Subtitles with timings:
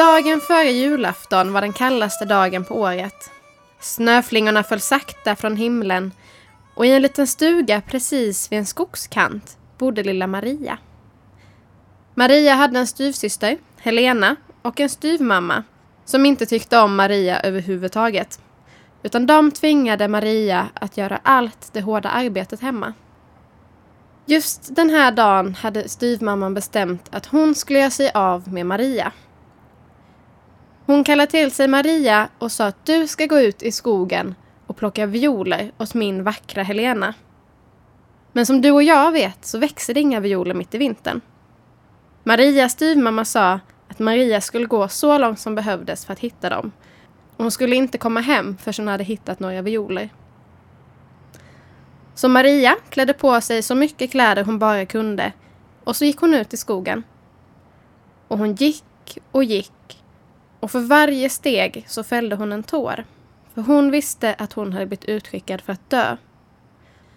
[0.00, 3.30] Dagen före julafton var den kallaste dagen på året.
[3.80, 6.12] Snöflingorna föll sakta från himlen
[6.74, 10.78] och i en liten stuga precis vid en skogskant bodde lilla Maria.
[12.14, 15.64] Maria hade en styvsyster, Helena, och en styvmamma
[16.04, 18.40] som inte tyckte om Maria överhuvudtaget.
[19.02, 22.92] Utan de tvingade Maria att göra allt det hårda arbetet hemma.
[24.26, 29.12] Just den här dagen hade styvmamman bestämt att hon skulle göra sig av med Maria.
[30.90, 34.34] Hon kallade till sig Maria och sa att du ska gå ut i skogen
[34.66, 37.14] och plocka violer åt min vackra Helena.
[38.32, 41.20] Men som du och jag vet så växer det inga violer mitt i vintern.
[42.24, 46.72] Marias styvmamma sa att Maria skulle gå så långt som behövdes för att hitta dem.
[47.36, 50.08] Och hon skulle inte komma hem förrän hon hade hittat några violer.
[52.14, 55.32] Så Maria klädde på sig så mycket kläder hon bara kunde
[55.84, 57.02] och så gick hon ut i skogen.
[58.28, 58.84] Och hon gick
[59.30, 59.72] och gick
[60.60, 63.04] och för varje steg så fällde hon en tår.
[63.54, 66.16] För hon visste att hon hade blivit utskickad för att dö.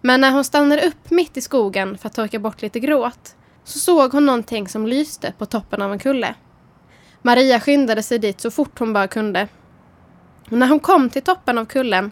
[0.00, 3.78] Men när hon stannade upp mitt i skogen för att torka bort lite gråt så
[3.78, 6.34] såg hon någonting som lyste på toppen av en kulle.
[7.22, 9.48] Maria skyndade sig dit så fort hon bara kunde.
[10.50, 12.10] Och när hon kom till toppen av kullen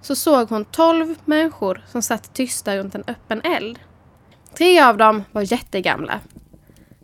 [0.00, 3.78] så såg hon tolv människor som satt tysta runt en öppen eld.
[4.58, 6.20] Tre av dem var jättegamla.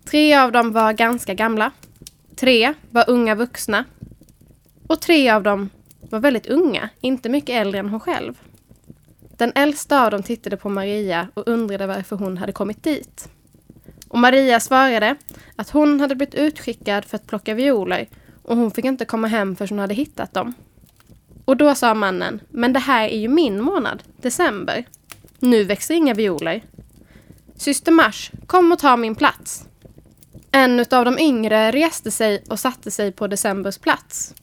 [0.05, 1.71] Tre av dem var ganska gamla.
[2.37, 3.85] Tre var unga vuxna.
[4.87, 8.39] Och tre av dem var väldigt unga, inte mycket äldre än hon själv.
[9.37, 13.29] Den äldsta av dem tittade på Maria och undrade varför hon hade kommit dit.
[14.09, 15.17] Och Maria svarade
[15.57, 18.09] att hon hade blivit utskickad för att plocka violer
[18.43, 20.55] och hon fick inte komma hem förrän hon hade hittat dem.
[21.45, 24.85] Och då sa mannen, men det här är ju min månad, december.
[25.39, 26.65] Nu växer inga violer.
[27.57, 29.65] Syster Mars, kom och ta min plats.
[30.57, 34.35] En av de yngre reste sig och satte sig på decembers plats.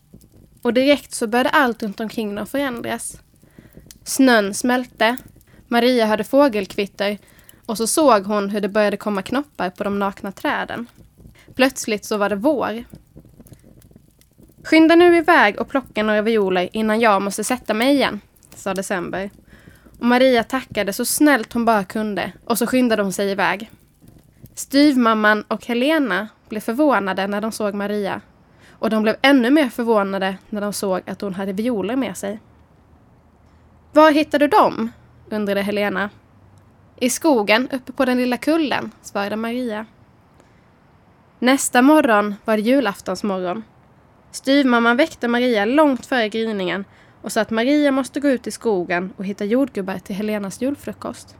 [0.61, 3.17] Och direkt så började allt runt omkring dem förändras.
[4.03, 5.17] Snön smälte.
[5.67, 7.17] Maria hörde fågelkvitter
[7.65, 10.87] och så såg hon hur det började komma knoppar på de nakna träden.
[11.55, 12.83] Plötsligt så var det vår.
[14.63, 18.21] Skynda nu iväg och plocka några violer innan jag måste sätta mig igen,
[18.55, 19.29] sa December.
[19.99, 23.69] Och Maria tackade så snällt hon bara kunde och så skyndade hon sig iväg.
[24.55, 28.21] Styvmamman och Helena blev förvånade när de såg Maria
[28.71, 32.39] och de blev ännu mer förvånade när de såg att hon hade violer med sig.
[33.91, 34.91] Var hittade du dem?
[35.29, 36.09] undrade Helena.
[36.99, 39.85] I skogen uppe på den lilla kullen, svarade Maria.
[41.39, 43.63] Nästa morgon var det julaftonsmorgon.
[44.31, 46.85] Styvmamman väckte Maria långt före gryningen
[47.21, 51.35] och sa att Maria måste gå ut i skogen och hitta jordgubbar till Helenas julfrukost.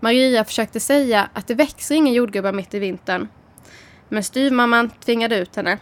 [0.00, 3.28] Maria försökte säga att det växer inga jordgubbar mitt i vintern.
[4.08, 5.78] Men styvmamman tvingade ut henne.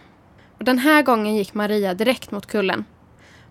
[0.57, 2.85] Och den här gången gick Maria direkt mot kullen.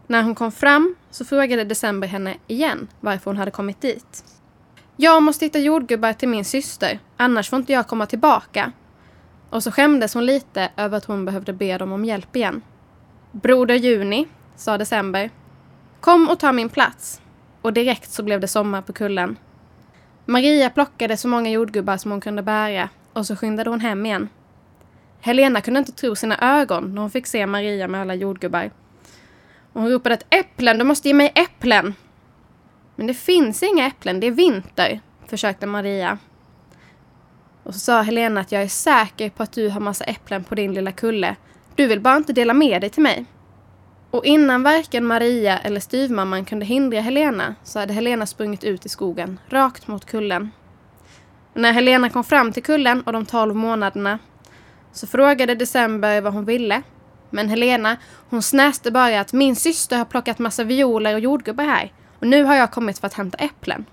[0.06, 4.24] När hon kom fram så frågade December henne igen varför hon hade kommit dit.
[4.96, 8.72] Jag måste hitta jordgubbar till min syster, annars får inte jag komma tillbaka.
[9.50, 12.62] Och så skämdes hon lite över att hon behövde be dem om hjälp igen.
[13.32, 15.30] Broder Juni, sa December.
[16.00, 17.20] Kom och ta min plats.
[17.62, 19.36] Och direkt så blev det sommar på kullen.
[20.28, 24.28] Maria plockade så många jordgubbar som hon kunde bära och så skyndade hon hem igen.
[25.20, 28.70] Helena kunde inte tro sina ögon när hon fick se Maria med alla jordgubbar.
[29.72, 31.94] Och hon ropade att äpplen, du måste ge mig äpplen!
[32.96, 36.18] Men det finns inga äpplen, det är vinter, försökte Maria.
[37.62, 40.54] Och så sa Helena att jag är säker på att du har massa äpplen på
[40.54, 41.36] din lilla kulle.
[41.74, 43.26] Du vill bara inte dela med dig till mig.
[44.10, 48.88] Och innan varken Maria eller styvmamman kunde hindra Helena så hade Helena sprungit ut i
[48.88, 50.50] skogen, rakt mot kullen.
[51.52, 54.18] Och när Helena kom fram till kullen och de tolv månaderna
[54.92, 56.82] så frågade December vad hon ville.
[57.30, 57.96] Men Helena,
[58.30, 62.44] hon snäste bara att min syster har plockat massa violer och jordgubbar här och nu
[62.44, 63.84] har jag kommit för att hämta äpplen.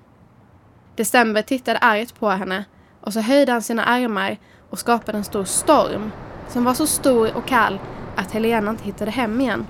[0.96, 2.66] December tittade argt på henne
[3.02, 4.38] och så höjde han sina armar
[4.70, 6.12] och skapade en stor storm
[6.50, 7.80] som var så stor och kall
[8.16, 9.68] att Helena inte hittade hem igen.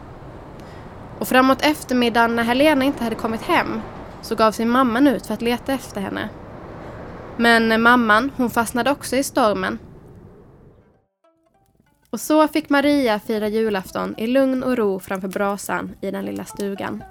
[1.20, 3.82] Och framåt eftermiddagen när Helena inte hade kommit hem
[4.22, 6.30] så gav sig mamman ut för att leta efter henne.
[7.38, 9.80] Men mamman, hon fastnade också i stormen.
[12.10, 16.46] Och så fick Maria fira julafton i lugn och ro framför brasan i den lilla
[16.46, 17.04] stugan.